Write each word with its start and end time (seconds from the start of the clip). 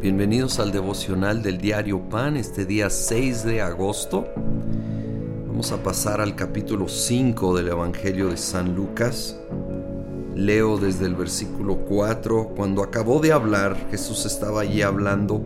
Bienvenidos 0.00 0.58
al 0.60 0.72
devocional 0.72 1.42
del 1.42 1.58
diario 1.58 2.00
Pan, 2.08 2.38
este 2.38 2.64
día 2.64 2.88
6 2.88 3.44
de 3.44 3.60
agosto. 3.60 4.28
Vamos 5.46 5.72
a 5.72 5.82
pasar 5.82 6.22
al 6.22 6.34
capítulo 6.34 6.88
5 6.88 7.54
del 7.54 7.68
Evangelio 7.68 8.28
de 8.28 8.38
San 8.38 8.74
Lucas. 8.74 9.36
Leo 10.34 10.78
desde 10.78 11.04
el 11.04 11.14
versículo 11.14 11.76
4. 11.86 12.54
Cuando 12.56 12.82
acabó 12.82 13.20
de 13.20 13.32
hablar, 13.32 13.76
Jesús 13.90 14.24
estaba 14.24 14.62
allí 14.62 14.80
hablando. 14.80 15.44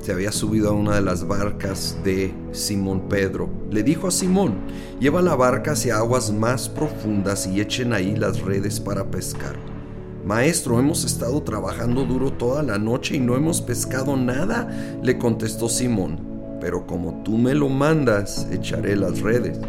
se 0.00 0.10
había 0.10 0.32
subido 0.32 0.70
a 0.70 0.72
una 0.72 0.96
de 0.96 1.02
las 1.02 1.28
barcas 1.28 1.96
de 2.02 2.34
Simón 2.50 3.08
Pedro. 3.08 3.48
Le 3.70 3.84
dijo 3.84 4.08
a 4.08 4.10
Simón, 4.10 4.56
lleva 4.98 5.22
la 5.22 5.36
barca 5.36 5.72
hacia 5.74 5.98
aguas 5.98 6.32
más 6.32 6.68
profundas 6.68 7.46
y 7.46 7.60
echen 7.60 7.92
ahí 7.92 8.16
las 8.16 8.40
redes 8.40 8.80
para 8.80 9.04
pescar. 9.04 9.73
Maestro, 10.24 10.78
hemos 10.78 11.04
estado 11.04 11.42
trabajando 11.42 12.04
duro 12.04 12.32
toda 12.32 12.62
la 12.62 12.78
noche 12.78 13.16
y 13.16 13.20
no 13.20 13.36
hemos 13.36 13.60
pescado 13.60 14.16
nada, 14.16 14.68
le 15.02 15.18
contestó 15.18 15.68
Simón. 15.68 16.18
Pero 16.62 16.86
como 16.86 17.22
tú 17.22 17.36
me 17.36 17.54
lo 17.54 17.68
mandas, 17.68 18.48
echaré 18.50 18.96
las 18.96 19.20
redes. 19.20 19.60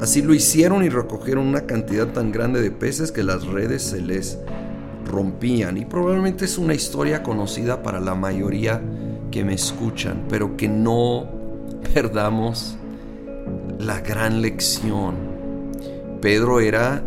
Así 0.00 0.20
lo 0.20 0.34
hicieron 0.34 0.84
y 0.84 0.88
recogieron 0.88 1.46
una 1.46 1.62
cantidad 1.66 2.08
tan 2.08 2.32
grande 2.32 2.60
de 2.60 2.72
peces 2.72 3.12
que 3.12 3.22
las 3.22 3.46
redes 3.46 3.82
se 3.82 4.00
les 4.00 4.38
rompían. 5.06 5.76
Y 5.76 5.84
probablemente 5.84 6.44
es 6.44 6.58
una 6.58 6.74
historia 6.74 7.22
conocida 7.22 7.84
para 7.84 8.00
la 8.00 8.16
mayoría 8.16 8.82
que 9.30 9.44
me 9.44 9.54
escuchan, 9.54 10.24
pero 10.28 10.56
que 10.56 10.68
no 10.68 11.28
perdamos 11.94 12.76
la 13.78 14.00
gran 14.00 14.42
lección. 14.42 15.14
Pedro 16.20 16.58
era 16.58 17.04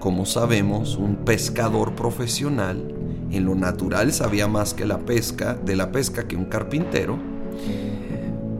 como 0.00 0.26
sabemos, 0.26 0.96
un 0.96 1.16
pescador 1.16 1.94
profesional 1.94 2.94
en 3.30 3.44
lo 3.44 3.54
natural 3.54 4.12
sabía 4.12 4.48
más 4.48 4.74
que 4.74 4.84
la 4.84 4.98
pesca, 4.98 5.54
de 5.54 5.76
la 5.76 5.92
pesca 5.92 6.26
que 6.26 6.36
un 6.36 6.46
carpintero, 6.46 7.16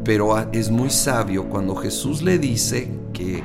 pero 0.05 0.37
es 0.53 0.71
muy 0.71 0.91
sabio 0.91 1.49
cuando 1.49 1.75
Jesús 1.75 2.23
le 2.23 2.39
dice 2.39 2.89
que 3.13 3.43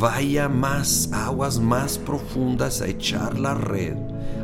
vaya 0.00 0.48
más 0.48 1.10
aguas 1.12 1.58
más 1.58 1.98
profundas 1.98 2.80
a 2.80 2.86
echar 2.86 3.38
la 3.38 3.54
red, 3.54 3.96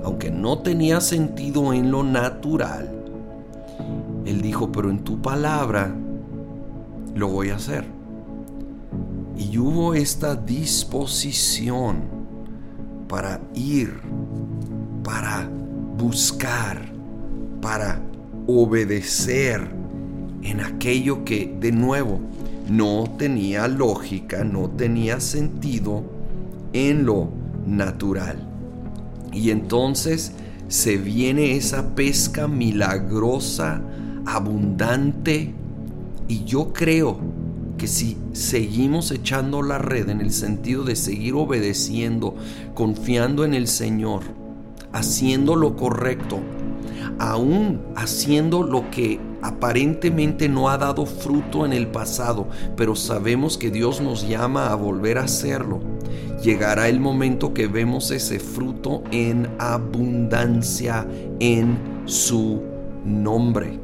aunque 0.05 0.31
no 0.31 0.59
tenía 0.59 1.01
sentido 1.01 1.73
en 1.73 1.91
lo 1.91 2.03
natural. 2.03 2.91
Él 4.27 4.42
dijo, 4.42 4.70
pero 4.70 4.91
en 4.91 5.03
tu 5.03 5.20
palabra 5.20 5.95
lo 7.14 7.29
voy 7.29 7.51
a 7.51 7.57
hacer. 7.57 7.85
Y 9.37 9.59
hubo 9.59 9.95
esta 9.95 10.37
disposición 10.37 12.22
para 13.13 13.43
ir, 13.55 13.93
para 15.05 15.47
buscar, 15.99 16.81
para 17.61 18.01
obedecer 18.47 19.69
en 20.43 20.61
aquello 20.61 21.23
que 21.23 21.55
de 21.61 21.73
nuevo 21.73 22.21
no 22.71 23.05
tenía 23.19 23.69
lógica, 23.69 24.45
no 24.45 24.71
tenía 24.71 25.21
sentido 25.21 26.05
en 26.73 27.05
lo 27.05 27.29
natural. 27.67 28.49
Y 29.31 29.51
entonces 29.51 30.33
se 30.69 30.97
viene 30.97 31.55
esa 31.55 31.95
pesca 31.95 32.49
milagrosa, 32.49 33.83
abundante, 34.25 35.53
y 36.29 36.45
yo 36.45 36.73
creo 36.73 37.21
que 37.83 37.89
si 37.89 38.17
seguimos 38.33 39.11
echando 39.11 39.61
la 39.61 39.77
red 39.79 40.09
en 40.09 40.21
el 40.21 40.31
sentido 40.31 40.85
de 40.85 40.95
seguir 40.95 41.35
obedeciendo, 41.35 42.37
confiando 42.75 43.45
en 43.45 43.55
el 43.55 43.67
Señor, 43.67 44.23
haciendo 44.93 45.57
lo 45.57 45.75
correcto, 45.75 46.39
aún 47.19 47.81
haciendo 47.97 48.63
lo 48.63 48.89
que 48.93 49.19
aparentemente 49.42 50.48
no 50.48 50.69
ha 50.69 50.79
dado 50.79 51.07
fruto 51.07 51.67
en 51.67 51.73
el 51.73 51.89
pasado, 51.89 52.47
pero 52.77 52.95
sabemos 52.95 53.59
que 53.59 53.73
Dios 53.73 54.01
nos 54.01 54.29
llama 54.29 54.69
a 54.69 54.77
volver 54.77 55.19
a 55.19 55.25
hacerlo. 55.25 55.81
Llegará 56.41 56.89
el 56.89 57.01
momento 57.01 57.53
que 57.53 57.67
vemos 57.67 58.13
ese 58.13 58.39
fruto 58.39 59.03
en 59.11 59.48
abundancia 59.59 61.05
en 61.41 61.77
su 62.05 62.63
nombre, 63.05 63.81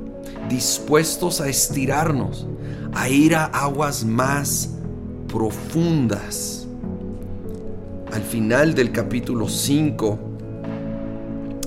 dispuestos 0.49 1.41
a 1.41 1.49
estirarnos, 1.49 2.47
a 2.93 3.09
ir 3.09 3.35
a 3.35 3.45
aguas 3.45 4.05
más 4.05 4.71
profundas. 5.29 6.67
Al 8.13 8.23
final 8.23 8.75
del 8.75 8.91
capítulo 8.91 9.49
5, 9.49 10.19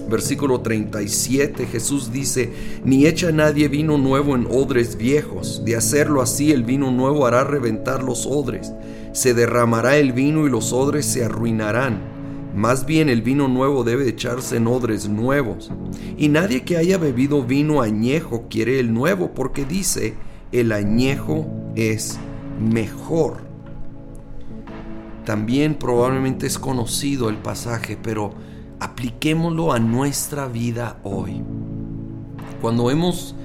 versículo 0.09 0.59
37, 0.59 1.65
Jesús 1.67 2.11
dice, 2.11 2.51
ni 2.83 3.05
echa 3.05 3.31
nadie 3.31 3.67
vino 3.67 3.97
nuevo 3.97 4.35
en 4.35 4.45
odres 4.49 4.97
viejos, 4.97 5.63
de 5.63 5.75
hacerlo 5.75 6.21
así 6.21 6.51
el 6.51 6.63
vino 6.63 6.91
nuevo 6.91 7.25
hará 7.25 7.43
reventar 7.43 8.03
los 8.03 8.25
odres, 8.25 8.73
se 9.13 9.33
derramará 9.33 9.97
el 9.97 10.11
vino 10.11 10.45
y 10.45 10.49
los 10.49 10.73
odres 10.73 11.05
se 11.05 11.23
arruinarán. 11.23 12.10
Más 12.55 12.85
bien 12.85 13.07
el 13.07 13.21
vino 13.21 13.47
nuevo 13.47 13.83
debe 13.83 14.07
echarse 14.09 14.57
en 14.57 14.67
odres 14.67 15.07
nuevos. 15.07 15.71
Y 16.17 16.27
nadie 16.29 16.63
que 16.63 16.77
haya 16.77 16.97
bebido 16.97 17.43
vino 17.43 17.81
añejo 17.81 18.47
quiere 18.49 18.79
el 18.79 18.93
nuevo, 18.93 19.31
porque 19.33 19.65
dice, 19.65 20.15
el 20.51 20.71
añejo 20.71 21.47
es 21.75 22.19
mejor. 22.59 23.37
También 25.25 25.75
probablemente 25.75 26.47
es 26.47 26.59
conocido 26.59 27.29
el 27.29 27.37
pasaje, 27.37 27.97
pero 28.01 28.33
apliquémoslo 28.79 29.71
a 29.71 29.79
nuestra 29.79 30.47
vida 30.47 30.99
hoy. 31.03 31.41
Cuando 32.59 32.91
hemos 32.91 33.35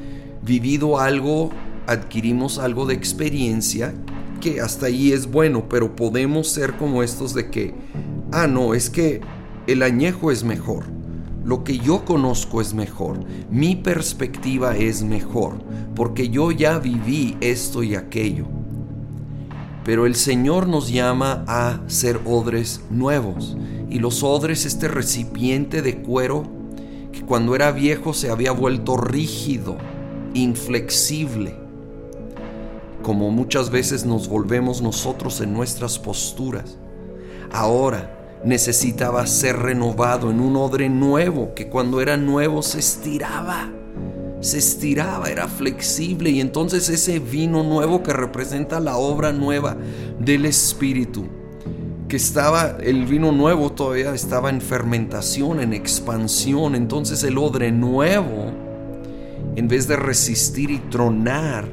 vivido 0.42 0.98
algo, 0.98 1.50
adquirimos 1.86 2.58
algo 2.58 2.86
de 2.86 2.94
experiencia, 2.94 3.94
que 4.40 4.60
hasta 4.60 4.86
ahí 4.86 5.12
es 5.12 5.30
bueno, 5.30 5.68
pero 5.68 5.94
podemos 5.94 6.48
ser 6.48 6.76
como 6.76 7.02
estos 7.02 7.34
de 7.34 7.50
que, 7.50 7.74
ah, 8.32 8.46
no, 8.46 8.74
es 8.74 8.90
que 8.90 9.20
el 9.66 9.82
añejo 9.82 10.30
es 10.30 10.44
mejor. 10.44 10.84
Lo 11.44 11.62
que 11.62 11.78
yo 11.78 12.04
conozco 12.04 12.60
es 12.60 12.74
mejor, 12.74 13.20
mi 13.50 13.76
perspectiva 13.76 14.76
es 14.76 15.04
mejor, 15.04 15.62
porque 15.94 16.28
yo 16.28 16.50
ya 16.50 16.80
viví 16.80 17.36
esto 17.40 17.84
y 17.84 17.94
aquello. 17.94 18.46
Pero 19.84 20.06
el 20.06 20.16
Señor 20.16 20.66
nos 20.66 20.90
llama 20.90 21.44
a 21.46 21.78
ser 21.86 22.20
odres 22.24 22.80
nuevos. 22.90 23.56
Y 23.88 24.00
los 24.00 24.24
odres, 24.24 24.66
este 24.66 24.88
recipiente 24.88 25.82
de 25.82 26.02
cuero, 26.02 26.42
que 27.12 27.22
cuando 27.22 27.54
era 27.54 27.70
viejo 27.70 28.12
se 28.12 28.28
había 28.28 28.50
vuelto 28.50 28.96
rígido, 28.96 29.76
inflexible, 30.34 31.54
como 33.04 33.30
muchas 33.30 33.70
veces 33.70 34.04
nos 34.04 34.28
volvemos 34.28 34.82
nosotros 34.82 35.40
en 35.40 35.52
nuestras 35.52 36.00
posturas. 36.00 36.76
Ahora, 37.52 38.15
necesitaba 38.46 39.26
ser 39.26 39.58
renovado 39.58 40.30
en 40.30 40.38
un 40.38 40.56
odre 40.56 40.88
nuevo 40.88 41.52
que 41.52 41.66
cuando 41.66 42.00
era 42.00 42.16
nuevo 42.16 42.62
se 42.62 42.78
estiraba, 42.78 43.72
se 44.40 44.58
estiraba, 44.58 45.28
era 45.28 45.48
flexible 45.48 46.30
y 46.30 46.40
entonces 46.40 46.88
ese 46.88 47.18
vino 47.18 47.64
nuevo 47.64 48.04
que 48.04 48.12
representa 48.12 48.78
la 48.78 48.98
obra 48.98 49.32
nueva 49.32 49.76
del 50.20 50.46
Espíritu, 50.46 51.26
que 52.08 52.16
estaba, 52.16 52.76
el 52.80 53.04
vino 53.06 53.32
nuevo 53.32 53.72
todavía 53.72 54.14
estaba 54.14 54.48
en 54.48 54.60
fermentación, 54.60 55.58
en 55.58 55.72
expansión, 55.72 56.76
entonces 56.76 57.24
el 57.24 57.38
odre 57.38 57.72
nuevo, 57.72 58.52
en 59.56 59.66
vez 59.66 59.88
de 59.88 59.96
resistir 59.96 60.70
y 60.70 60.78
tronar, 60.78 61.66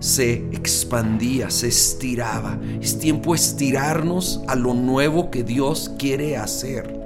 se 0.00 0.34
expandía, 0.52 1.50
se 1.50 1.68
estiraba. 1.68 2.58
Es 2.80 2.98
tiempo 2.98 3.34
estirarnos 3.34 4.42
a 4.46 4.54
lo 4.54 4.74
nuevo 4.74 5.30
que 5.30 5.42
Dios 5.42 5.92
quiere 5.98 6.36
hacer. 6.36 6.98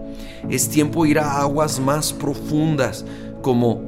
Es 0.50 0.68
tiempo 0.68 1.06
ir 1.06 1.18
a 1.18 1.40
aguas 1.40 1.80
más 1.80 2.12
profundas 2.12 3.04
como 3.42 3.80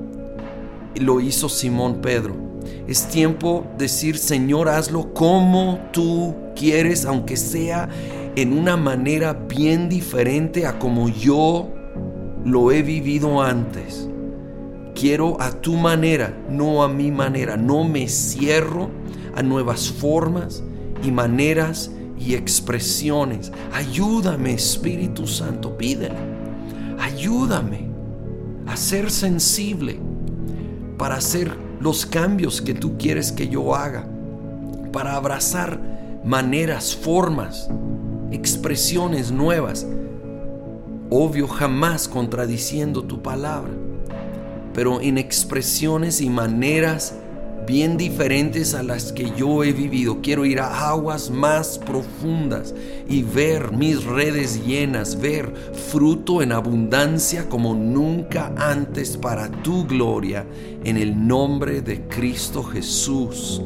lo 0.97 1.21
hizo 1.21 1.49
Simón 1.49 2.01
Pedro. 2.01 2.37
Es 2.87 3.09
tiempo 3.09 3.67
decir, 3.79 4.19
Señor, 4.19 4.69
hazlo 4.69 5.13
como 5.13 5.79
tú 5.93 6.35
quieres, 6.55 7.05
aunque 7.05 7.37
sea 7.37 7.89
en 8.37 8.53
una 8.53 8.77
manera 8.77 9.33
bien 9.33 9.89
diferente 9.89 10.67
a 10.67 10.79
como 10.79 11.09
yo 11.09 11.69
lo 12.45 12.73
he 12.73 12.83
vivido 12.83 13.43
antes. 13.43 14.09
Quiero 14.95 15.41
a 15.41 15.51
tu 15.51 15.75
manera, 15.75 16.39
no 16.49 16.85
a 16.85 16.89
mi 16.89 17.11
manera. 17.11 17.57
No 17.57 17.85
me 17.85 18.09
cierro 18.09 18.91
a 19.35 19.43
nuevas 19.43 19.91
formas 19.91 20.63
y 21.03 21.11
maneras 21.11 21.91
y 22.19 22.35
expresiones. 22.35 23.51
Ayúdame, 23.73 24.55
Espíritu 24.55 25.27
Santo, 25.27 25.77
pídele. 25.77 26.15
Ayúdame 27.01 27.89
a 28.67 28.77
ser 28.77 29.11
sensible 29.11 29.99
para 30.97 31.17
hacer 31.17 31.53
los 31.81 32.07
cambios 32.07 32.63
que 32.63 32.73
tú 32.73 32.97
quieres 32.97 33.33
que 33.33 33.49
yo 33.49 33.75
haga, 33.75 34.09
para 34.93 35.17
abrazar 35.17 35.81
maneras, 36.25 36.95
formas, 36.95 37.69
expresiones 38.31 39.33
nuevas. 39.33 39.87
Obvio, 41.11 41.49
jamás 41.49 42.07
contradiciendo 42.07 43.03
tu 43.03 43.21
palabra 43.21 43.73
pero 44.75 45.01
en 45.01 45.19
expresiones 45.19 46.21
y 46.21 46.29
maneras 46.29 47.15
bien 47.67 47.97
diferentes 47.97 48.75
a 48.75 48.83
las 48.83 49.13
que 49.13 49.33
yo 49.37 49.65
he 49.65 49.73
vivido. 49.73 50.21
Quiero 50.21 50.45
ir 50.45 50.61
a 50.61 50.89
aguas 50.89 51.31
más 51.31 51.79
profundas 51.79 52.75
y 53.09 53.23
ver 53.23 53.73
mis 53.73 54.05
redes 54.05 54.65
llenas, 54.67 55.21
ver 55.21 55.55
fruto 55.91 56.43
en 56.43 56.53
abundancia 56.53 57.49
como 57.49 57.75
nunca 57.75 58.53
antes 58.57 59.17
para 59.17 59.49
tu 59.49 59.87
gloria, 59.87 60.47
en 60.85 60.97
el 60.97 61.27
nombre 61.27 61.81
de 61.81 62.03
Cristo 62.03 62.63
Jesús. 62.63 63.63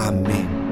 Amén. 0.00 0.71